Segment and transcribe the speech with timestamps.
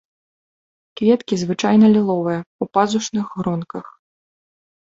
[1.01, 3.85] Кветкі звычайна ліловыя, у пазушных гронках.